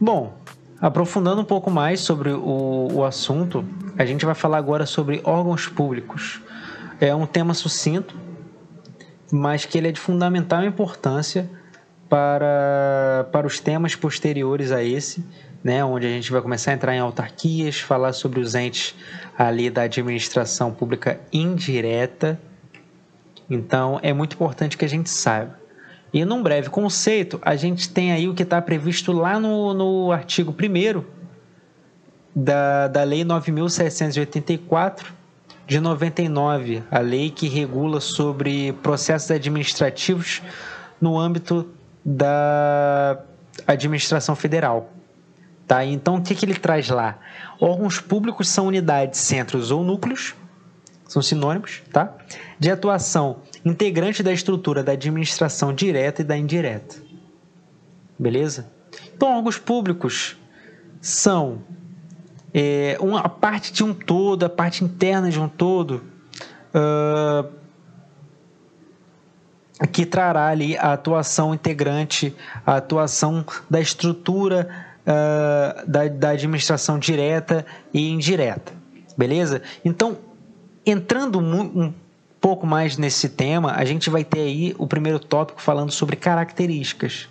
Bom, 0.00 0.32
aprofundando 0.80 1.40
um 1.40 1.44
pouco 1.44 1.70
mais 1.70 2.00
sobre 2.00 2.30
o, 2.30 2.88
o 2.92 3.04
assunto, 3.04 3.64
a 3.96 4.04
gente 4.04 4.24
vai 4.24 4.34
falar 4.34 4.58
agora 4.58 4.86
sobre 4.86 5.20
órgãos 5.24 5.66
públicos. 5.66 6.40
É 7.00 7.12
um 7.14 7.26
tema 7.26 7.52
sucinto, 7.52 8.14
mas 9.32 9.64
que 9.64 9.76
ele 9.76 9.88
é 9.88 9.92
de 9.92 9.98
fundamental 9.98 10.64
importância 10.64 11.50
para, 12.08 13.28
para 13.32 13.46
os 13.46 13.58
temas 13.58 13.96
posteriores 13.96 14.70
a 14.70 14.82
esse, 14.82 15.24
né, 15.64 15.84
onde 15.84 16.06
a 16.06 16.10
gente 16.10 16.30
vai 16.30 16.40
começar 16.40 16.70
a 16.70 16.74
entrar 16.74 16.94
em 16.94 17.00
autarquias, 17.00 17.80
falar 17.80 18.12
sobre 18.12 18.38
os 18.38 18.54
entes 18.54 18.94
ali 19.36 19.68
da 19.68 19.82
administração 19.82 20.72
pública 20.72 21.20
indireta. 21.32 22.40
Então, 23.50 23.98
é 24.00 24.12
muito 24.12 24.34
importante 24.34 24.76
que 24.78 24.84
a 24.84 24.88
gente 24.88 25.10
saiba. 25.10 25.58
E 26.12 26.24
num 26.24 26.42
breve 26.42 26.70
conceito, 26.70 27.38
a 27.42 27.54
gente 27.54 27.90
tem 27.90 28.12
aí 28.12 28.28
o 28.28 28.34
que 28.34 28.42
está 28.42 28.60
previsto 28.62 29.12
lá 29.12 29.38
no, 29.38 29.74
no 29.74 30.12
artigo 30.12 30.52
1 30.54 31.04
da, 32.34 32.88
da 32.88 33.02
Lei 33.02 33.24
9.784 33.24 35.06
de 35.66 35.80
99, 35.80 36.82
a 36.90 36.98
lei 37.00 37.30
que 37.30 37.46
regula 37.46 38.00
sobre 38.00 38.72
processos 38.82 39.30
administrativos 39.30 40.40
no 40.98 41.18
âmbito 41.18 41.68
da 42.02 43.20
administração 43.66 44.34
federal. 44.34 44.90
Tá? 45.66 45.84
Então, 45.84 46.16
o 46.16 46.22
que, 46.22 46.34
que 46.34 46.46
ele 46.46 46.54
traz 46.54 46.88
lá? 46.88 47.18
Órgãos 47.60 48.00
públicos 48.00 48.48
são 48.48 48.66
unidades, 48.66 49.20
centros 49.20 49.70
ou 49.70 49.84
núcleos, 49.84 50.34
são 51.08 51.22
sinônimos, 51.22 51.82
tá? 51.90 52.14
de 52.58 52.70
atuação 52.70 53.38
integrante 53.64 54.22
da 54.22 54.32
estrutura 54.32 54.84
da 54.84 54.92
administração 54.92 55.74
direta 55.74 56.20
e 56.20 56.24
da 56.24 56.36
indireta. 56.36 56.96
Beleza? 58.18 58.70
Então, 59.16 59.36
órgãos 59.36 59.58
públicos 59.58 60.36
são 61.00 61.62
é, 62.52 62.96
uma 63.00 63.28
parte 63.28 63.72
de 63.72 63.82
um 63.82 63.94
todo, 63.94 64.44
a 64.44 64.48
parte 64.48 64.84
interna 64.84 65.30
de 65.30 65.40
um 65.40 65.48
todo, 65.48 66.02
uh, 66.74 67.48
que 69.92 70.04
trará 70.04 70.46
ali 70.48 70.76
a 70.76 70.92
atuação 70.92 71.54
integrante, 71.54 72.34
a 72.66 72.76
atuação 72.76 73.44
da 73.70 73.80
estrutura 73.80 74.68
uh, 75.02 75.88
da, 75.88 76.08
da 76.08 76.30
administração 76.30 76.98
direta 76.98 77.64
e 77.94 78.10
indireta. 78.10 78.72
Beleza? 79.16 79.62
Então, 79.84 80.16
entrando 80.90 81.38
um 81.38 81.92
pouco 82.40 82.66
mais 82.66 82.96
nesse 82.96 83.28
tema, 83.28 83.72
a 83.72 83.84
gente 83.84 84.08
vai 84.10 84.24
ter 84.24 84.40
aí 84.40 84.74
o 84.78 84.86
primeiro 84.86 85.18
tópico 85.18 85.60
falando 85.60 85.90
sobre 85.90 86.16
características, 86.16 87.28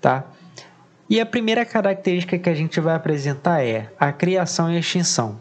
tá? 0.00 0.24
E 1.08 1.20
a 1.20 1.26
primeira 1.26 1.64
característica 1.64 2.38
que 2.38 2.48
a 2.48 2.54
gente 2.54 2.80
vai 2.80 2.94
apresentar 2.94 3.62
é 3.62 3.92
a 3.98 4.10
criação 4.12 4.72
e 4.72 4.76
a 4.76 4.80
extinção. 4.80 5.38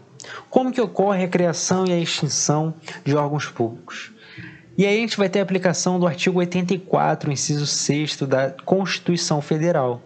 Como 0.50 0.72
que 0.72 0.82
ocorre 0.82 1.24
a 1.24 1.28
criação 1.28 1.86
e 1.88 1.92
a 1.92 1.98
extinção 1.98 2.74
de 3.04 3.16
órgãos 3.16 3.48
públicos? 3.48 4.12
E 4.78 4.86
aí 4.86 4.98
a 4.98 5.00
gente 5.00 5.18
vai 5.18 5.30
ter 5.30 5.40
a 5.40 5.44
aplicação 5.44 6.00
do 6.00 6.08
artigo 6.08 6.40
84, 6.40 7.32
inciso 7.32 7.68
6 7.68 8.18
da 8.24 8.50
Constituição 8.66 9.42
Federal, 9.42 10.02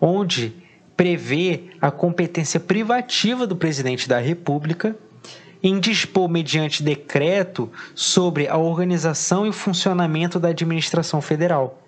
onde 0.00 0.56
prevê 0.96 1.64
a 1.80 1.90
competência 1.90 2.58
privativa 2.58 3.46
do 3.46 3.56
presidente 3.56 4.08
da 4.08 4.18
República 4.18 4.96
em 5.64 5.80
dispor 5.80 6.28
mediante 6.28 6.82
decreto 6.82 7.72
sobre 7.94 8.46
a 8.46 8.58
organização 8.58 9.46
e 9.46 9.52
funcionamento 9.52 10.38
da 10.38 10.48
administração 10.48 11.22
federal. 11.22 11.82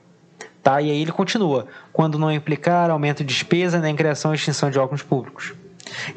Tá? 0.62 0.80
E 0.80 0.91
aí 0.91 1.02
ele 1.02 1.12
continua, 1.12 1.66
quando 1.92 2.18
não 2.18 2.33
implicar 2.33 2.91
aumento 2.91 3.18
de 3.18 3.34
despesa 3.34 3.78
nem 3.78 3.94
criação 3.94 4.33
e 4.33 4.36
extinção 4.36 4.70
de 4.70 4.78
órgãos 4.78 5.02
públicos. 5.02 5.52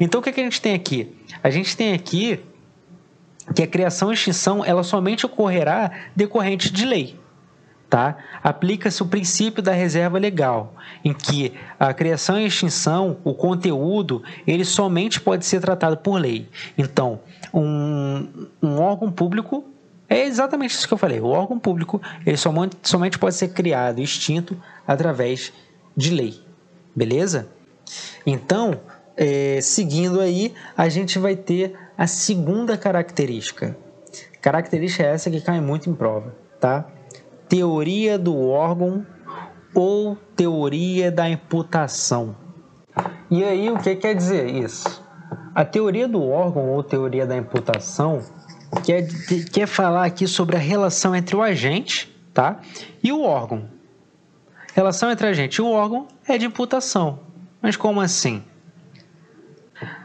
Então 0.00 0.20
o 0.20 0.22
que, 0.22 0.30
é 0.30 0.32
que 0.32 0.40
a 0.40 0.44
gente 0.44 0.62
tem 0.62 0.74
aqui? 0.74 1.14
A 1.42 1.50
gente 1.50 1.76
tem 1.76 1.92
aqui 1.92 2.40
que 3.54 3.62
a 3.62 3.66
criação 3.66 4.10
e 4.10 4.14
extinção 4.14 4.64
ela 4.64 4.82
somente 4.82 5.26
ocorrerá 5.26 5.90
decorrente 6.16 6.72
de 6.72 6.86
lei 6.86 7.20
tá? 7.90 8.16
Aplica-se 8.42 9.02
o 9.02 9.06
princípio 9.06 9.60
da 9.60 9.72
reserva 9.72 10.16
legal, 10.16 10.74
em 11.04 11.12
que 11.12 11.52
a 11.78 11.92
criação 11.92 12.38
e 12.38 12.46
extinção, 12.46 13.18
o 13.24 13.34
conteúdo, 13.34 14.22
ele 14.46 14.64
somente 14.64 15.20
pode 15.20 15.44
ser 15.44 15.60
tratado 15.60 15.96
por 15.96 16.14
lei. 16.14 16.48
Então, 16.78 17.18
um, 17.52 18.46
um 18.62 18.78
órgão 18.78 19.10
público 19.10 19.64
é 20.08 20.24
exatamente 20.24 20.70
isso 20.70 20.86
que 20.86 20.94
eu 20.94 20.98
falei. 20.98 21.20
O 21.20 21.26
órgão 21.26 21.58
público 21.58 22.00
ele 22.24 22.36
somente, 22.36 22.76
somente 22.82 23.18
pode 23.18 23.34
ser 23.34 23.48
criado 23.48 23.98
e 23.98 24.04
extinto 24.04 24.56
através 24.86 25.52
de 25.96 26.14
lei, 26.14 26.40
beleza? 26.94 27.48
Então, 28.24 28.80
é, 29.16 29.60
seguindo 29.60 30.20
aí, 30.20 30.54
a 30.76 30.88
gente 30.88 31.18
vai 31.18 31.34
ter 31.34 31.74
a 31.98 32.06
segunda 32.06 32.78
característica. 32.78 33.76
Característica 34.40 35.02
essa 35.02 35.28
que 35.28 35.40
cai 35.40 35.60
muito 35.60 35.90
em 35.90 35.94
prova, 35.94 36.34
tá? 36.60 36.88
Teoria 37.50 38.16
do 38.16 38.48
órgão 38.48 39.04
ou 39.74 40.16
teoria 40.36 41.10
da 41.10 41.28
imputação. 41.28 42.36
E 43.28 43.42
aí, 43.42 43.68
o 43.68 43.78
que 43.78 43.96
quer 43.96 44.14
dizer 44.14 44.48
isso? 44.48 45.04
A 45.54 45.64
teoria 45.64 46.06
do 46.06 46.22
órgão 46.22 46.70
ou 46.70 46.82
teoria 46.82 47.26
da 47.26 47.36
imputação 47.36 48.22
quer, 48.84 49.06
quer 49.52 49.66
falar 49.66 50.04
aqui 50.04 50.28
sobre 50.28 50.56
a 50.56 50.60
relação 50.60 51.14
entre 51.14 51.34
o 51.34 51.42
agente 51.42 52.16
tá, 52.32 52.60
e 53.02 53.10
o 53.10 53.22
órgão. 53.22 53.68
Relação 54.72 55.10
entre 55.10 55.26
agente 55.26 55.56
e 55.56 55.62
o 55.62 55.70
órgão 55.70 56.06
é 56.28 56.38
de 56.38 56.46
imputação. 56.46 57.18
Mas 57.60 57.76
como 57.76 58.00
assim? 58.00 58.44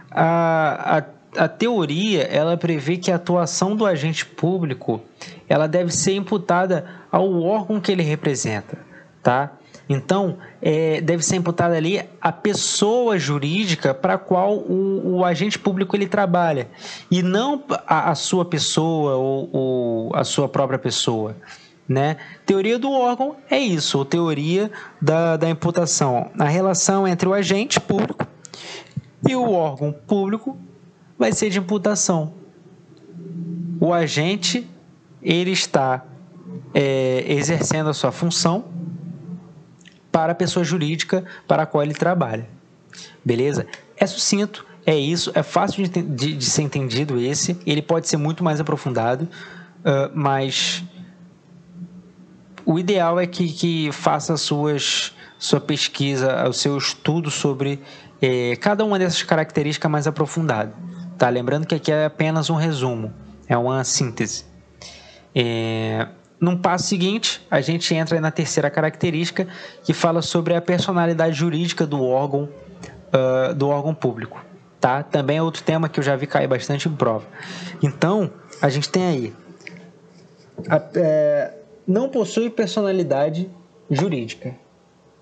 A, 0.09 0.97
a 0.97 1.01
a 1.37 1.47
teoria 1.47 2.23
ela 2.23 2.57
prevê 2.57 2.97
que 2.97 3.11
a 3.11 3.15
atuação 3.15 3.75
do 3.75 3.85
agente 3.85 4.25
público 4.25 5.01
ela 5.47 5.67
deve 5.67 5.91
ser 5.91 6.15
imputada 6.15 6.85
ao 7.15 7.41
órgão 7.43 7.79
que 7.79 7.93
ele 7.93 8.03
representa, 8.03 8.77
tá? 9.23 9.53
Então, 9.87 10.37
é, 10.61 10.99
deve 10.99 11.23
ser 11.23 11.37
imputada 11.37 11.73
ali 11.73 12.03
a 12.19 12.29
pessoa 12.29 13.17
jurídica 13.17 13.93
para 13.93 14.15
a 14.15 14.17
qual 14.17 14.57
o, 14.57 15.15
o, 15.15 15.23
agente 15.23 15.57
público 15.57 15.95
ele 15.95 16.07
trabalha, 16.07 16.67
e 17.09 17.23
não 17.23 17.63
a, 17.87 18.11
a 18.11 18.15
sua 18.15 18.43
pessoa 18.43 19.15
ou, 19.15 19.49
ou, 19.53 20.13
a 20.13 20.25
sua 20.25 20.49
própria 20.49 20.77
pessoa. 20.77 21.37
Né? 21.87 22.17
Teoria 22.45 22.77
do 22.77 22.91
órgão 22.91 23.37
é 23.49 23.59
isso, 23.59 23.97
ou 23.97 24.03
teoria 24.03 24.69
da, 25.01 25.37
da 25.37 25.49
imputação. 25.49 26.31
A 26.37 26.49
relação 26.49 27.07
entre 27.07 27.29
o 27.29 27.33
agente 27.33 27.79
público 27.79 28.27
e 29.25 29.33
o 29.37 29.53
órgão 29.53 29.95
público 30.05 30.57
vai 31.17 31.31
ser 31.31 31.49
de 31.49 31.59
imputação. 31.59 32.33
O 33.79 33.93
agente 33.93 34.67
ele 35.21 35.51
está 35.51 36.03
é, 36.75 37.23
exercendo 37.25 37.89
a 37.89 37.93
sua 37.93 38.11
função 38.11 38.65
para 40.11 40.33
a 40.33 40.35
pessoa 40.35 40.63
jurídica 40.63 41.23
para 41.47 41.63
a 41.63 41.65
qual 41.65 41.81
ele 41.81 41.93
trabalha. 41.93 42.47
Beleza? 43.23 43.65
É 43.97 44.05
sucinto, 44.05 44.65
é 44.85 44.95
isso, 44.97 45.31
é 45.33 45.41
fácil 45.41 45.87
de, 45.87 46.01
de, 46.01 46.35
de 46.35 46.45
ser 46.45 46.63
entendido 46.63 47.17
esse. 47.17 47.57
Ele 47.65 47.81
pode 47.81 48.09
ser 48.09 48.17
muito 48.17 48.43
mais 48.43 48.59
aprofundado, 48.59 49.23
uh, 49.23 50.11
mas 50.13 50.83
o 52.65 52.77
ideal 52.77 53.19
é 53.19 53.25
que, 53.25 53.47
que 53.51 53.91
faça 53.93 54.35
suas, 54.35 55.13
sua 55.39 55.61
pesquisa, 55.61 56.47
o 56.47 56.53
seu 56.53 56.77
estudo 56.77 57.31
sobre 57.31 57.79
eh, 58.21 58.55
cada 58.59 58.83
uma 58.83 58.97
dessas 58.97 59.21
características 59.21 59.91
mais 59.91 60.07
aprofundado. 60.07 60.73
Tá? 61.15 61.29
Lembrando 61.29 61.67
que 61.67 61.75
aqui 61.75 61.91
é 61.91 62.05
apenas 62.05 62.49
um 62.49 62.55
resumo, 62.55 63.13
é 63.47 63.55
uma 63.55 63.83
síntese. 63.83 64.45
É... 65.35 66.07
Num 66.39 66.57
passo 66.57 66.87
seguinte, 66.87 67.41
a 67.49 67.61
gente 67.61 67.93
entra 67.93 68.19
na 68.19 68.29
terceira 68.29 68.69
característica, 68.69 69.47
que 69.83 69.93
fala 69.93 70.21
sobre 70.21 70.53
a 70.53 70.61
personalidade 70.61 71.35
jurídica 71.35 71.87
do 71.87 72.03
órgão, 72.03 72.49
uh, 73.13 73.53
do 73.53 73.69
órgão 73.69 73.93
público. 73.93 74.43
Tá? 74.79 75.01
Também 75.01 75.37
é 75.37 75.41
outro 75.41 75.63
tema 75.63 75.87
que 75.87 75.99
eu 75.99 76.03
já 76.03 76.15
vi 76.15 76.27
cair 76.27 76.47
bastante 76.47 76.89
em 76.89 76.95
prova. 76.95 77.25
Então, 77.81 78.31
a 78.61 78.69
gente 78.69 78.89
tem 78.89 79.03
aí. 79.03 79.33
A, 80.69 80.81
é, 80.95 81.53
não 81.87 82.09
possui 82.09 82.49
personalidade 82.49 83.49
jurídica. 83.89 84.55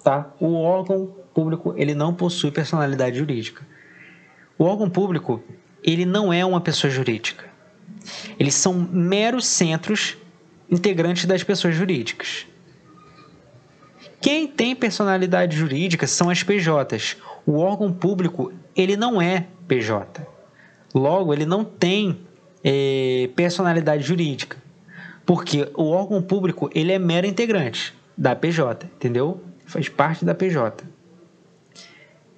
Tá? 0.04 0.32
O 0.40 0.56
órgão 0.56 1.14
público 1.34 1.74
ele 1.78 1.94
não 1.94 2.14
possui 2.14 2.52
personalidade 2.52 3.18
jurídica. 3.18 3.66
O 4.58 4.66
órgão 4.66 4.90
público 4.90 5.42
ele 5.84 6.06
não 6.06 6.34
é 6.34 6.44
uma 6.44 6.60
pessoa 6.60 6.92
jurídica. 6.92 7.46
Eles 8.38 8.56
são 8.56 8.74
meros 8.74 9.46
centros 9.46 10.18
integrantes 10.74 11.26
das 11.26 11.44
pessoas 11.44 11.76
jurídicas. 11.76 12.48
Quem 14.20 14.48
tem 14.48 14.76
personalidade 14.76 15.56
jurídica 15.56 16.08
são 16.08 16.30
as 16.30 16.42
PJs. 16.42 17.18
O 17.46 17.58
órgão 17.58 17.94
público 17.94 18.52
ele 18.76 18.98
não 18.98 19.22
é 19.22 19.46
PJ. 19.68 20.26
Logo, 20.94 21.34
ele 21.34 21.46
não 21.46 21.64
tem 21.64 22.20
é, 22.64 23.30
personalidade 23.36 24.04
jurídica, 24.04 24.58
porque 25.26 25.70
o 25.76 25.90
órgão 25.90 26.22
público 26.22 26.70
ele 26.74 26.92
é 26.92 27.00
mero 27.00 27.28
integrante 27.28 27.94
da 28.18 28.36
PJ, 28.36 28.88
entendeu? 28.96 29.44
Faz 29.66 29.90
parte 29.90 30.24
da 30.24 30.34
PJ. 30.34 30.86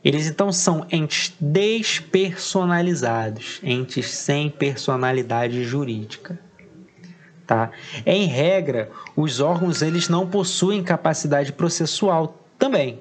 Eles 0.04 0.26
então 0.28 0.52
são 0.52 0.88
entes 0.92 1.34
despersonalizados, 1.40 3.60
entes 3.64 4.10
sem 4.12 4.50
personalidade 4.50 5.64
jurídica. 5.64 6.40
Tá? 7.46 7.72
Em 8.06 8.26
regra, 8.26 8.90
os 9.16 9.40
órgãos 9.40 9.82
eles 9.82 10.10
não 10.10 10.28
possuem 10.28 10.84
capacidade 10.84 11.54
processual 11.54 12.36
também. 12.58 13.00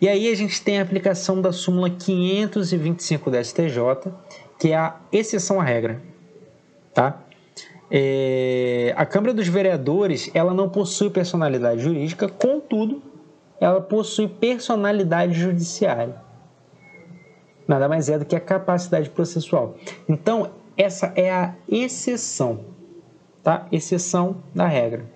E 0.00 0.08
aí 0.08 0.30
a 0.30 0.36
gente 0.36 0.62
tem 0.62 0.78
a 0.78 0.82
aplicação 0.82 1.40
da 1.40 1.52
súmula 1.52 1.90
525 1.90 3.30
da 3.30 3.42
STJ, 3.42 4.12
que 4.58 4.72
é 4.72 4.76
a 4.76 4.96
exceção 5.10 5.60
à 5.60 5.64
regra. 5.64 6.00
Tá? 6.92 7.20
É, 7.90 8.92
a 8.96 9.06
Câmara 9.06 9.32
dos 9.32 9.48
Vereadores 9.48 10.30
ela 10.34 10.52
não 10.52 10.68
possui 10.68 11.08
personalidade 11.10 11.80
jurídica, 11.80 12.28
contudo, 12.28 13.02
ela 13.60 13.80
possui 13.80 14.28
personalidade 14.28 15.32
judiciária. 15.32 16.16
Nada 17.66 17.88
mais 17.88 18.08
é 18.08 18.18
do 18.18 18.24
que 18.24 18.36
a 18.36 18.40
capacidade 18.40 19.10
processual. 19.10 19.76
Então, 20.08 20.50
essa 20.76 21.12
é 21.16 21.30
a 21.30 21.54
exceção, 21.68 22.60
tá? 23.42 23.66
Exceção 23.72 24.36
da 24.54 24.66
regra. 24.66 25.06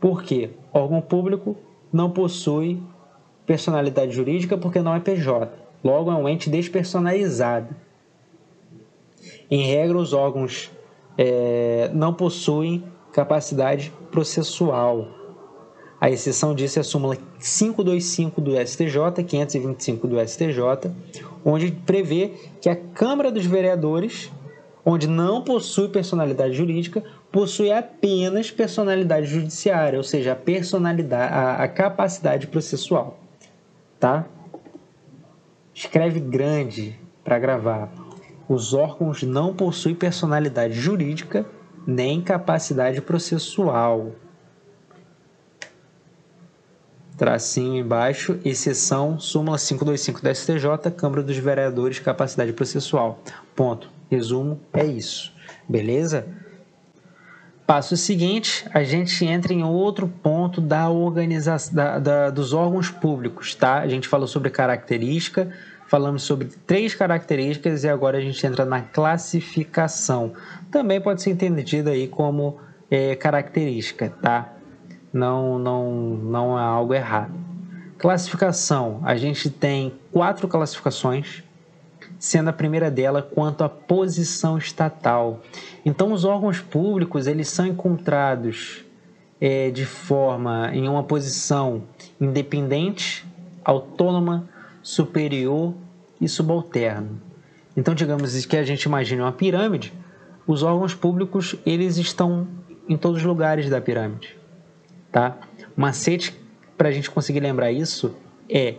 Por 0.00 0.22
quê? 0.22 0.50
Órgão 0.72 1.00
público 1.00 1.56
não 1.92 2.10
possui 2.10 2.82
personalidade 3.44 4.12
jurídica 4.12 4.56
porque 4.56 4.80
não 4.80 4.94
é 4.94 5.00
PJ. 5.00 5.50
Logo, 5.82 6.10
é 6.10 6.14
um 6.14 6.28
ente 6.28 6.48
despersonalizado. 6.48 7.74
Em 9.50 9.62
regra, 9.64 9.98
os 9.98 10.12
órgãos 10.12 10.70
é, 11.18 11.90
não 11.92 12.14
possuem 12.14 12.84
capacidade 13.12 13.92
processual. 14.10 15.08
A 16.00 16.10
exceção 16.10 16.54
disso 16.54 16.78
é 16.78 16.80
a 16.80 16.84
súmula 16.84 17.16
525 17.38 18.40
do 18.40 18.52
STJ, 18.56 19.24
525 19.26 20.06
do 20.06 20.20
STJ, 20.26 20.90
onde 21.44 21.72
prevê 21.72 22.32
que 22.60 22.68
a 22.70 22.76
Câmara 22.76 23.30
dos 23.30 23.44
Vereadores, 23.44 24.30
onde 24.90 25.06
não 25.06 25.42
possui 25.42 25.88
personalidade 25.88 26.54
jurídica, 26.54 27.02
possui 27.30 27.70
apenas 27.70 28.50
personalidade 28.50 29.26
judiciária, 29.26 29.98
ou 29.98 30.02
seja, 30.04 30.32
a 30.32 30.36
personalidade, 30.36 31.32
a, 31.32 31.62
a 31.62 31.68
capacidade 31.68 32.46
processual, 32.46 33.18
tá? 33.98 34.26
Escreve 35.74 36.20
grande 36.20 36.98
para 37.22 37.38
gravar 37.38 37.90
os 38.50 38.74
órgãos 38.74 39.22
não 39.22 39.54
possuem 39.54 39.94
personalidade 39.94 40.74
jurídica 40.74 41.46
nem 41.86 42.20
capacidade 42.20 43.00
processual. 43.00 44.10
Tracinho 47.16 47.76
embaixo, 47.76 48.40
exceção, 48.44 49.20
súmula 49.20 49.56
525 49.56 50.20
da 50.20 50.34
STJ, 50.34 50.90
Câmara 50.96 51.22
dos 51.22 51.36
Vereadores, 51.36 52.00
capacidade 52.00 52.52
processual. 52.52 53.20
Ponto. 53.54 53.99
Resumo, 54.10 54.60
é 54.72 54.84
isso. 54.84 55.32
Beleza? 55.68 56.26
Passo 57.66 57.96
seguinte, 57.96 58.66
a 58.74 58.82
gente 58.82 59.24
entra 59.24 59.52
em 59.52 59.62
outro 59.62 60.08
ponto 60.08 60.60
da 60.60 60.90
organização 60.90 61.72
da, 61.72 61.98
da, 62.00 62.30
dos 62.30 62.52
órgãos 62.52 62.90
públicos, 62.90 63.54
tá? 63.54 63.78
A 63.78 63.86
gente 63.86 64.08
falou 64.08 64.26
sobre 64.26 64.50
característica, 64.50 65.48
falamos 65.86 66.24
sobre 66.24 66.48
três 66.66 66.96
características 66.96 67.84
e 67.84 67.88
agora 67.88 68.18
a 68.18 68.20
gente 68.20 68.44
entra 68.44 68.64
na 68.64 68.80
classificação. 68.80 70.32
Também 70.68 71.00
pode 71.00 71.22
ser 71.22 71.30
entendido 71.30 71.90
aí 71.90 72.08
como 72.08 72.58
é, 72.90 73.14
característica, 73.14 74.12
tá? 74.20 74.52
Não, 75.12 75.56
não, 75.56 75.92
não 75.92 76.58
é 76.58 76.62
algo 76.62 76.92
errado. 76.92 77.34
Classificação, 77.98 79.00
a 79.04 79.14
gente 79.14 79.48
tem 79.48 79.94
quatro 80.10 80.48
classificações, 80.48 81.44
sendo 82.20 82.50
a 82.50 82.52
primeira 82.52 82.90
dela 82.90 83.22
quanto 83.22 83.64
à 83.64 83.68
posição 83.68 84.58
estatal. 84.58 85.40
Então, 85.86 86.12
os 86.12 86.26
órgãos 86.26 86.60
públicos 86.60 87.26
eles 87.26 87.48
são 87.48 87.66
encontrados 87.66 88.84
é, 89.40 89.70
de 89.70 89.86
forma 89.86 90.70
em 90.74 90.86
uma 90.86 91.02
posição 91.02 91.84
independente, 92.20 93.26
autônoma, 93.64 94.46
superior 94.82 95.74
e 96.20 96.28
subalterno. 96.28 97.22
Então, 97.74 97.94
digamos 97.94 98.44
que 98.44 98.56
a 98.56 98.64
gente 98.64 98.82
imagine 98.82 99.22
uma 99.22 99.32
pirâmide, 99.32 99.90
os 100.46 100.62
órgãos 100.62 100.94
públicos 100.94 101.56
eles 101.64 101.96
estão 101.96 102.46
em 102.86 102.98
todos 102.98 103.18
os 103.18 103.24
lugares 103.24 103.70
da 103.70 103.80
pirâmide, 103.80 104.36
tá? 105.10 105.38
O 105.74 105.80
macete 105.80 106.38
para 106.76 106.88
a 106.88 106.92
gente 106.92 107.10
conseguir 107.10 107.40
lembrar 107.40 107.72
isso 107.72 108.14
é 108.46 108.74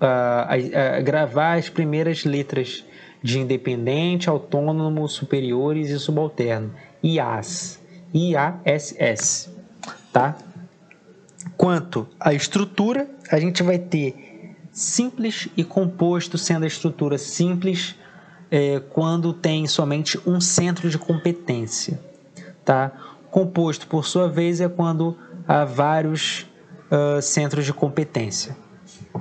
uh, 0.00 1.02
gravar 1.04 1.58
as 1.58 1.68
primeiras 1.68 2.24
letras 2.24 2.84
de 3.22 3.38
independente, 3.40 4.28
autônomo, 4.28 5.08
superiores 5.08 5.90
e 5.90 5.98
subalterno. 5.98 6.72
IAS. 7.02 7.80
IASS. 8.14 9.50
Tá? 10.12 10.36
Quanto 11.56 12.06
à 12.20 12.32
estrutura, 12.32 13.08
a 13.30 13.38
gente 13.38 13.62
vai 13.62 13.78
ter 13.78 14.54
simples 14.70 15.48
e 15.56 15.64
composto, 15.64 16.36
sendo 16.36 16.64
a 16.64 16.66
estrutura 16.66 17.18
simples 17.18 17.96
é, 18.50 18.80
quando 18.90 19.32
tem 19.32 19.66
somente 19.66 20.20
um 20.26 20.40
centro 20.40 20.88
de 20.88 20.98
competência. 20.98 22.00
Tá? 22.64 22.92
Composto, 23.30 23.86
por 23.86 24.04
sua 24.04 24.28
vez, 24.28 24.60
é 24.60 24.68
quando 24.68 25.16
há 25.46 25.64
vários 25.64 26.46
uh, 26.90 27.20
centros 27.20 27.64
de 27.64 27.72
competência. 27.72 28.56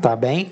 Tá 0.02 0.16
bem? 0.16 0.52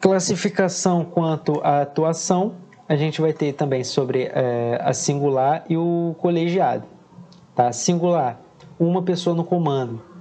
Classificação 0.00 1.04
quanto 1.04 1.60
à 1.62 1.82
atuação, 1.82 2.56
a 2.88 2.96
gente 2.96 3.20
vai 3.20 3.32
ter 3.32 3.52
também 3.52 3.84
sobre 3.84 4.30
é, 4.32 4.78
a 4.82 4.92
singular 4.92 5.64
e 5.68 5.76
o 5.76 6.14
colegiado. 6.18 6.84
Tá? 7.54 7.72
Singular, 7.72 8.40
uma 8.78 9.02
pessoa 9.02 9.36
no 9.36 9.44
comando 9.44 10.12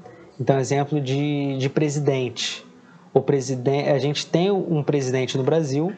então, 0.42 0.58
exemplo 0.58 1.00
de, 1.00 1.56
de 1.60 1.70
presidente. 1.70 2.66
O 3.14 3.22
presidente. 3.22 3.90
A 3.90 4.00
gente 4.00 4.26
tem 4.26 4.50
um 4.50 4.82
presidente 4.82 5.38
no 5.38 5.44
Brasil 5.44 5.94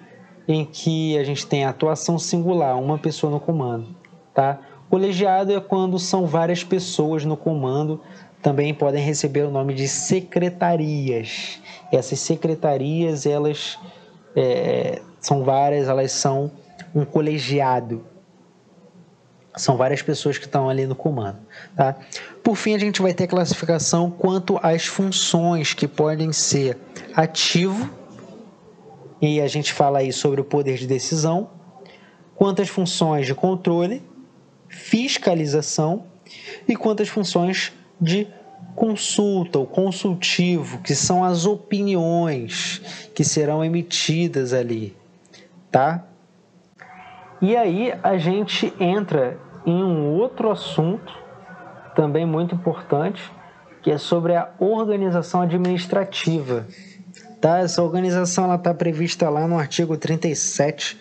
em 0.45 0.65
que 0.65 1.17
a 1.17 1.23
gente 1.23 1.47
tem 1.47 1.63
a 1.63 1.69
atuação 1.69 2.19
singular, 2.19 2.77
uma 2.77 2.97
pessoa 2.97 3.31
no 3.31 3.39
comando. 3.39 3.87
Tá? 4.33 4.59
Colegiado 4.89 5.53
é 5.53 5.61
quando 5.61 5.97
são 5.97 6.25
várias 6.25 6.61
pessoas 6.61 7.23
no 7.23 7.37
comando, 7.37 8.01
também 8.43 8.73
podem 8.73 9.01
receber 9.01 9.43
o 9.43 9.49
nome 9.49 9.73
de 9.73 9.87
secretarias. 9.87 11.61
Essas 11.91 12.19
secretarias, 12.19 13.25
elas 13.25 13.79
é, 14.35 15.01
são 15.19 15.45
várias, 15.45 15.87
elas 15.87 16.11
são 16.11 16.51
um 16.93 17.05
colegiado. 17.05 18.05
São 19.55 19.77
várias 19.77 20.01
pessoas 20.01 20.37
que 20.37 20.45
estão 20.45 20.67
ali 20.67 20.85
no 20.85 20.95
comando. 20.95 21.39
Tá? 21.75 21.95
Por 22.43 22.55
fim, 22.57 22.75
a 22.75 22.79
gente 22.79 23.01
vai 23.01 23.13
ter 23.13 23.27
classificação 23.27 24.11
quanto 24.11 24.59
às 24.61 24.85
funções 24.85 25.73
que 25.73 25.87
podem 25.87 26.33
ser 26.33 26.77
ativo, 27.15 27.89
e 29.21 29.39
a 29.39 29.47
gente 29.47 29.71
fala 29.71 29.99
aí 29.99 30.11
sobre 30.11 30.41
o 30.41 30.43
poder 30.43 30.77
de 30.77 30.85
decisão, 30.85 31.49
quanto 32.35 32.61
às 32.61 32.67
funções 32.67 33.25
de 33.25 33.33
controle, 33.33 34.03
fiscalização 34.67 36.07
e 36.67 36.75
quanto 36.75 37.03
às 37.03 37.07
funções 37.07 37.71
de 38.03 38.27
consulta 38.75 39.59
ou 39.59 39.65
consultivo, 39.65 40.79
que 40.79 40.95
são 40.95 41.23
as 41.23 41.45
opiniões 41.45 42.81
que 43.15 43.23
serão 43.23 43.63
emitidas 43.63 44.53
ali, 44.53 44.95
tá? 45.71 46.03
E 47.41 47.55
aí 47.55 47.93
a 48.01 48.17
gente 48.17 48.73
entra 48.79 49.37
em 49.65 49.83
um 49.83 50.13
outro 50.13 50.49
assunto 50.49 51.13
também 51.95 52.25
muito 52.25 52.55
importante, 52.55 53.21
que 53.81 53.91
é 53.91 53.97
sobre 53.97 54.35
a 54.35 54.49
organização 54.59 55.41
administrativa. 55.41 56.65
Tá? 57.39 57.59
Essa 57.59 57.83
organização 57.83 58.53
está 58.55 58.73
prevista 58.73 59.29
lá 59.29 59.45
no 59.47 59.59
artigo 59.59 59.97
37, 59.97 60.97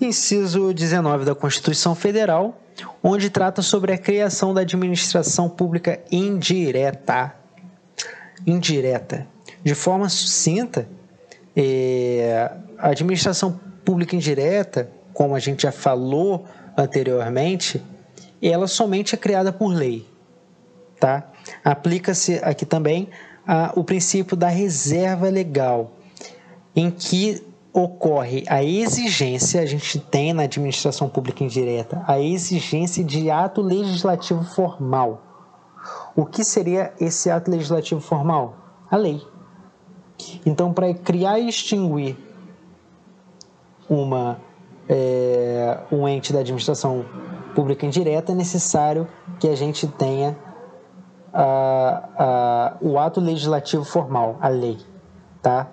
inciso 0.00 0.72
19 0.72 1.24
da 1.24 1.34
Constituição 1.34 1.94
Federal, 1.94 2.58
onde 3.02 3.28
trata 3.28 3.62
sobre 3.62 3.92
a 3.92 3.98
criação 3.98 4.54
da 4.54 4.62
administração 4.62 5.48
pública 5.48 6.00
indireta. 6.10 7.34
Indireta. 8.46 9.26
De 9.62 9.74
forma 9.74 10.08
sucinta, 10.08 10.88
é, 11.54 12.50
a 12.78 12.88
administração 12.88 13.60
pública 13.84 14.16
indireta, 14.16 14.90
como 15.12 15.34
a 15.34 15.38
gente 15.38 15.64
já 15.64 15.72
falou 15.72 16.46
anteriormente, 16.76 17.82
ela 18.42 18.66
somente 18.66 19.14
é 19.14 19.18
criada 19.18 19.52
por 19.52 19.68
lei. 19.68 20.08
Tá? 20.98 21.30
Aplica-se 21.64 22.40
aqui 22.42 22.64
também 22.64 23.08
a, 23.46 23.72
o 23.74 23.84
princípio 23.84 24.36
da 24.36 24.48
reserva 24.48 25.28
legal, 25.28 25.92
em 26.74 26.90
que 26.90 27.42
ocorre 27.72 28.44
a 28.48 28.62
exigência, 28.62 29.62
a 29.62 29.66
gente 29.66 29.98
tem 29.98 30.32
na 30.32 30.42
administração 30.42 31.08
pública 31.08 31.44
indireta, 31.44 32.02
a 32.06 32.18
exigência 32.18 33.04
de 33.04 33.30
ato 33.30 33.62
legislativo 33.62 34.42
formal. 34.44 35.22
O 36.14 36.26
que 36.26 36.44
seria 36.44 36.92
esse 37.00 37.30
ato 37.30 37.50
legislativo 37.50 38.00
formal? 38.00 38.56
A 38.90 38.96
lei. 38.96 39.22
Então, 40.44 40.72
para 40.72 40.92
criar 40.92 41.38
e 41.38 41.48
extinguir 41.48 42.16
uma, 43.88 44.38
é, 44.88 45.78
um 45.90 46.06
ente 46.06 46.32
da 46.32 46.40
administração 46.40 47.04
pública 47.54 47.86
indireta, 47.86 48.32
é 48.32 48.34
necessário 48.34 49.08
que 49.38 49.48
a 49.48 49.56
gente 49.56 49.86
tenha 49.86 50.36
a, 51.32 52.08
a, 52.18 52.76
o 52.80 52.98
ato 52.98 53.20
legislativo 53.20 53.84
formal, 53.84 54.36
a 54.40 54.48
lei. 54.48 54.78
Tá? 55.40 55.68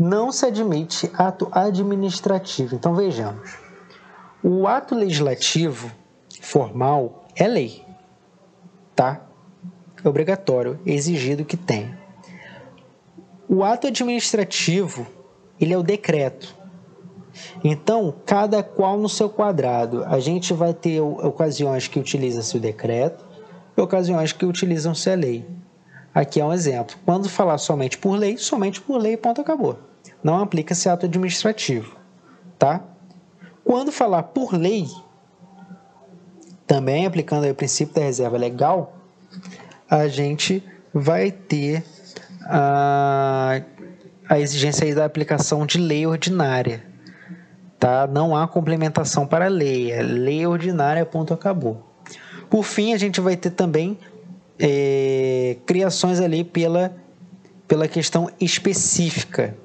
Não 0.00 0.32
se 0.32 0.46
admite 0.46 1.10
ato 1.12 1.46
administrativo. 1.52 2.74
Então, 2.74 2.94
vejamos. 2.94 3.58
O 4.42 4.66
ato 4.66 4.94
legislativo 4.94 5.92
formal 6.40 7.26
é 7.36 7.46
lei. 7.46 7.84
Tá? 8.96 9.20
É 10.02 10.08
obrigatório, 10.08 10.80
exigido 10.86 11.44
que 11.44 11.54
tenha. 11.54 12.00
O 13.46 13.62
ato 13.62 13.88
administrativo, 13.88 15.06
ele 15.60 15.74
é 15.74 15.76
o 15.76 15.82
decreto. 15.82 16.56
Então, 17.62 18.14
cada 18.24 18.62
qual 18.62 18.98
no 18.98 19.08
seu 19.08 19.28
quadrado. 19.28 20.02
A 20.06 20.18
gente 20.18 20.54
vai 20.54 20.72
ter 20.72 21.02
ocasiões 21.02 21.88
que 21.88 21.98
utilizam-se 21.98 22.56
o 22.56 22.60
decreto 22.60 23.22
e 23.76 23.80
ocasiões 23.82 24.32
que 24.32 24.46
utilizam-se 24.46 25.10
a 25.10 25.14
lei. 25.14 25.46
Aqui 26.14 26.40
é 26.40 26.44
um 26.44 26.54
exemplo. 26.54 26.96
Quando 27.04 27.28
falar 27.28 27.58
somente 27.58 27.98
por 27.98 28.12
lei, 28.16 28.38
somente 28.38 28.80
por 28.80 28.96
lei, 28.96 29.18
ponto, 29.18 29.42
acabou. 29.42 29.89
Não 30.22 30.40
aplica-se 30.40 30.88
ato 30.88 31.06
administrativo, 31.06 31.96
tá? 32.58 32.82
Quando 33.64 33.92
falar 33.92 34.24
por 34.24 34.52
lei, 34.52 34.86
também 36.66 37.06
aplicando 37.06 37.48
o 37.48 37.54
princípio 37.54 37.94
da 37.94 38.02
reserva 38.02 38.36
legal, 38.36 38.96
a 39.88 40.06
gente 40.08 40.62
vai 40.92 41.30
ter 41.30 41.84
a, 42.42 43.62
a 44.28 44.38
exigência 44.38 44.94
da 44.94 45.04
aplicação 45.04 45.66
de 45.66 45.78
lei 45.78 46.06
ordinária. 46.06 46.84
Tá? 47.78 48.06
Não 48.06 48.36
há 48.36 48.46
complementação 48.46 49.26
para 49.26 49.48
lei, 49.48 49.90
é 49.90 50.02
lei 50.02 50.46
ordinária, 50.46 51.04
ponto, 51.06 51.32
acabou. 51.32 51.82
Por 52.50 52.64
fim, 52.64 52.92
a 52.92 52.98
gente 52.98 53.20
vai 53.20 53.36
ter 53.36 53.50
também 53.50 53.98
é, 54.58 55.56
criações 55.64 56.20
ali 56.20 56.44
pela, 56.44 56.94
pela 57.66 57.88
questão 57.88 58.28
específica. 58.40 59.56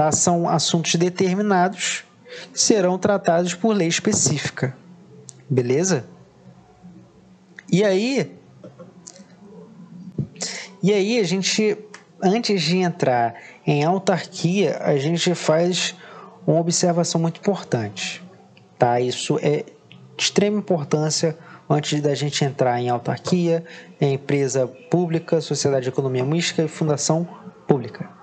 Tá? 0.00 0.10
São 0.10 0.48
assuntos 0.48 0.94
determinados 0.94 2.04
que 2.54 2.58
serão 2.58 2.98
tratados 2.98 3.52
por 3.52 3.76
lei 3.76 3.86
específica. 3.86 4.74
Beleza? 5.46 6.06
E 7.70 7.84
aí, 7.84 8.34
e 10.82 10.90
aí 10.90 11.20
a 11.20 11.24
gente, 11.24 11.76
antes 12.22 12.62
de 12.62 12.78
entrar 12.78 13.34
em 13.66 13.84
autarquia, 13.84 14.78
a 14.80 14.96
gente 14.96 15.34
faz 15.34 15.94
uma 16.46 16.58
observação 16.58 17.20
muito 17.20 17.38
importante. 17.38 18.24
Tá? 18.78 18.98
Isso 18.98 19.38
é 19.42 19.66
de 20.16 20.22
extrema 20.22 20.60
importância 20.60 21.36
antes 21.68 22.00
da 22.00 22.14
gente 22.14 22.42
entrar 22.42 22.80
em 22.80 22.88
autarquia, 22.88 23.62
em 24.00 24.14
empresa 24.14 24.66
pública, 24.66 25.42
sociedade 25.42 25.82
de 25.82 25.88
economia 25.90 26.24
mista 26.24 26.62
e 26.62 26.68
fundação 26.68 27.28
pública. 27.68 28.19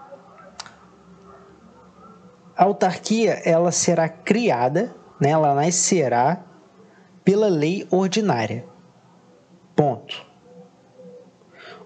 A 2.57 2.63
autarquia 2.63 3.41
ela 3.45 3.71
será 3.71 4.09
criada, 4.09 4.95
né, 5.19 5.29
ela 5.29 5.53
nascerá 5.53 6.43
pela 7.23 7.47
lei 7.47 7.87
ordinária. 7.91 8.65
Ponto 9.75 10.27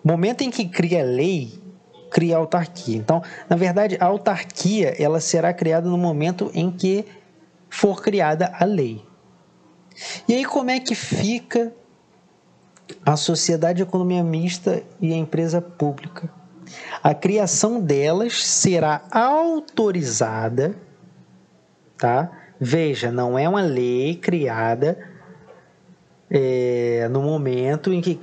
momento 0.03 0.41
em 0.41 0.49
que 0.49 0.67
cria 0.67 1.03
lei, 1.03 1.61
cria 2.09 2.37
autarquia. 2.37 2.97
Então, 2.97 3.21
na 3.49 3.55
verdade, 3.55 3.97
a 3.99 4.05
autarquia 4.05 4.95
ela 5.01 5.19
será 5.19 5.53
criada 5.53 5.89
no 5.89 5.97
momento 5.97 6.51
em 6.53 6.71
que 6.71 7.05
for 7.69 8.01
criada 8.01 8.51
a 8.59 8.65
lei. 8.65 9.05
E 10.27 10.33
aí 10.33 10.45
como 10.45 10.71
é 10.71 10.79
que 10.79 10.95
fica 10.95 11.73
a 13.05 13.15
sociedade 13.15 13.77
de 13.77 13.83
economia 13.83 14.23
mista 14.23 14.83
e 14.99 15.13
a 15.13 15.17
empresa 15.17 15.61
pública? 15.61 16.40
A 17.03 17.13
criação 17.13 17.79
delas 17.79 18.45
será 18.45 19.01
autorizada, 19.11 20.75
tá? 21.97 22.31
Veja, 22.59 23.11
não 23.11 23.37
é 23.37 23.47
uma 23.49 23.61
lei 23.61 24.15
criada 24.15 24.97
é, 26.29 27.07
no 27.09 27.21
momento 27.21 27.91
em 27.91 28.01
que 28.01 28.19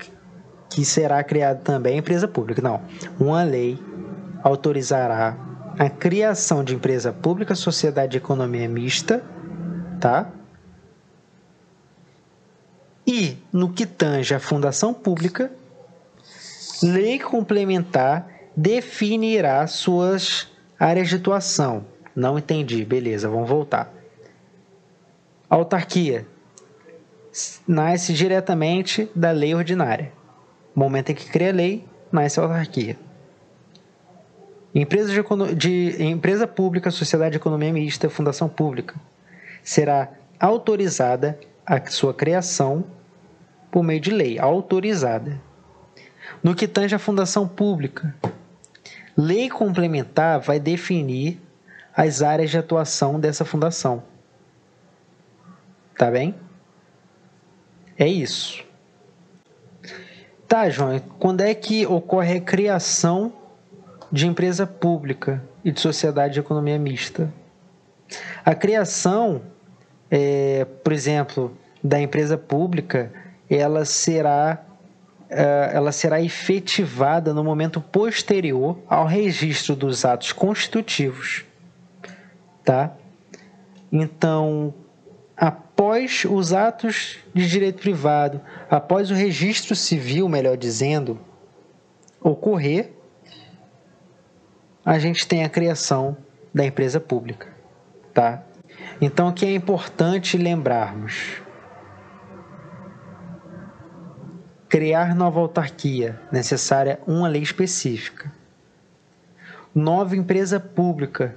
que 0.68 0.84
será 0.84 1.22
criada 1.24 1.60
também 1.60 1.98
empresa 1.98 2.28
pública. 2.28 2.60
Não. 2.60 2.80
Uma 3.18 3.42
lei 3.42 3.78
autorizará 4.42 5.36
a 5.78 5.88
criação 5.88 6.62
de 6.62 6.74
empresa 6.74 7.12
pública, 7.12 7.54
sociedade 7.54 8.12
de 8.12 8.18
economia 8.18 8.68
mista, 8.68 9.24
tá? 10.00 10.30
E, 13.06 13.38
no 13.52 13.72
que 13.72 13.86
tange 13.86 14.34
a 14.34 14.40
fundação 14.40 14.92
pública, 14.92 15.50
lei 16.82 17.18
complementar 17.18 18.26
definirá 18.58 19.66
suas 19.66 20.48
áreas 20.78 21.08
de 21.08 21.16
atuação. 21.16 21.84
Não 22.14 22.38
entendi, 22.38 22.84
beleza, 22.84 23.28
vamos 23.28 23.48
voltar. 23.48 23.92
autarquia 25.48 26.26
nasce 27.66 28.12
diretamente 28.12 29.08
da 29.14 29.30
lei 29.30 29.54
ordinária 29.54 30.12
momento 30.78 31.10
em 31.10 31.14
que 31.14 31.28
cria 31.28 31.50
a 31.50 31.52
lei, 31.52 31.84
nasce 32.12 32.38
a 32.38 32.44
autarquia. 32.44 32.96
Empresa, 34.74 35.12
de, 35.12 35.54
de, 35.54 36.02
empresa 36.04 36.46
pública, 36.46 36.90
sociedade 36.90 37.32
de 37.32 37.36
economia 37.38 37.72
mista, 37.72 38.08
fundação 38.08 38.48
pública, 38.48 38.94
será 39.62 40.08
autorizada 40.38 41.38
a 41.66 41.84
sua 41.86 42.14
criação 42.14 42.84
por 43.72 43.82
meio 43.82 44.00
de 44.00 44.10
lei, 44.10 44.38
autorizada. 44.38 45.40
No 46.42 46.54
que 46.54 46.68
tange 46.68 46.94
a 46.94 46.98
fundação 46.98 47.48
pública, 47.48 48.14
lei 49.18 49.50
complementar 49.50 50.38
vai 50.38 50.60
definir 50.60 51.40
as 51.94 52.22
áreas 52.22 52.50
de 52.50 52.56
atuação 52.56 53.18
dessa 53.18 53.44
fundação. 53.44 54.04
Tá 55.96 56.08
bem? 56.08 56.36
É 57.98 58.06
isso. 58.06 58.64
Tá, 60.46 60.70
João, 60.70 61.00
quando 61.18 61.40
é 61.40 61.52
que 61.52 61.84
ocorre 61.84 62.36
a 62.36 62.40
criação 62.40 63.32
de 64.10 64.28
empresa 64.28 64.64
pública 64.66 65.42
e 65.64 65.72
de 65.72 65.80
sociedade 65.80 66.34
de 66.34 66.40
economia 66.40 66.78
mista? 66.78 67.30
A 68.44 68.54
criação, 68.54 69.42
é, 70.08 70.64
por 70.84 70.92
exemplo, 70.92 71.58
da 71.82 72.00
empresa 72.00 72.38
pública, 72.38 73.12
ela 73.50 73.84
será, 73.84 74.64
ela 75.30 75.92
será 75.92 76.20
efetivada 76.20 77.34
no 77.34 77.44
momento 77.44 77.80
posterior 77.80 78.78
ao 78.88 79.06
registro 79.06 79.76
dos 79.76 80.04
atos 80.04 80.32
constitutivos. 80.32 81.44
Tá? 82.64 82.92
Então, 83.92 84.74
após 85.36 86.24
os 86.28 86.52
atos 86.52 87.18
de 87.34 87.48
direito 87.48 87.80
privado, 87.80 88.40
após 88.70 89.10
o 89.10 89.14
registro 89.14 89.74
civil, 89.76 90.28
melhor 90.28 90.56
dizendo, 90.56 91.18
ocorrer, 92.20 92.92
a 94.84 94.98
gente 94.98 95.26
tem 95.26 95.44
a 95.44 95.48
criação 95.48 96.16
da 96.52 96.64
empresa 96.64 96.98
pública, 96.98 97.48
tá? 98.14 98.42
Então, 99.00 99.32
que 99.32 99.44
é 99.46 99.54
importante 99.54 100.36
lembrarmos? 100.36 101.42
Criar 104.68 105.14
nova 105.14 105.40
autarquia, 105.40 106.20
necessária 106.30 107.00
uma 107.06 107.28
lei 107.28 107.42
específica. 107.42 108.30
Nova 109.74 110.16
empresa 110.16 110.60
pública. 110.60 111.36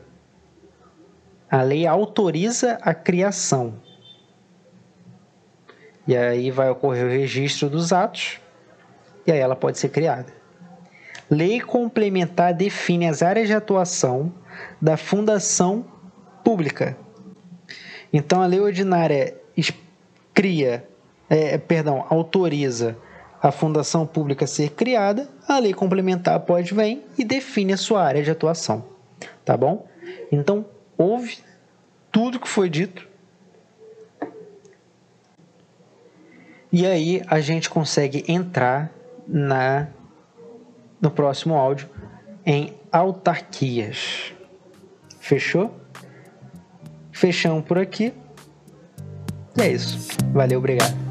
A 1.49 1.61
lei 1.61 1.87
autoriza 1.87 2.77
a 2.81 2.93
criação 2.93 3.79
e 6.07 6.17
aí 6.17 6.51
vai 6.51 6.69
ocorrer 6.69 7.05
o 7.05 7.09
registro 7.09 7.69
dos 7.69 7.93
atos 7.93 8.39
e 9.25 9.31
aí 9.31 9.39
ela 9.39 9.55
pode 9.55 9.77
ser 9.77 9.89
criada. 9.89 10.33
Lei 11.29 11.61
complementar 11.61 12.53
define 12.53 13.07
as 13.07 13.21
áreas 13.21 13.47
de 13.47 13.53
atuação 13.53 14.33
da 14.81 14.97
fundação 14.97 15.85
pública. 16.43 16.97
Então 18.11 18.41
a 18.41 18.45
lei 18.45 18.59
ordinária 18.59 19.37
cria, 20.33 20.85
é, 21.29 21.57
perdão, 21.57 22.05
autoriza 22.09 22.97
a 23.41 23.51
fundação 23.51 24.05
pública 24.05 24.45
ser 24.45 24.71
criada, 24.71 25.27
a 25.47 25.57
lei 25.57 25.73
complementar 25.73 26.39
pode 26.41 26.73
vir 26.73 27.03
e 27.17 27.23
define 27.23 27.73
a 27.73 27.77
sua 27.77 28.03
área 28.03 28.23
de 28.23 28.31
atuação. 28.31 28.85
Tá 29.43 29.57
bom? 29.57 29.87
Então, 30.31 30.65
houve 30.97 31.39
tudo 32.11 32.39
que 32.39 32.47
foi 32.47 32.69
dito 32.69 33.09
E 36.71 36.85
aí 36.85 37.21
a 37.27 37.41
gente 37.41 37.69
consegue 37.69 38.23
entrar 38.29 38.91
na 39.27 39.87
no 41.01 41.11
próximo 41.11 41.55
áudio, 41.55 41.89
em 42.45 42.73
autarquias. 42.91 44.33
Fechou? 45.19 45.75
Fechamos 47.11 47.65
por 47.65 47.77
aqui. 47.77 48.13
E 49.57 49.61
é 49.61 49.71
isso. 49.71 50.15
Valeu, 50.31 50.59
obrigado. 50.59 51.10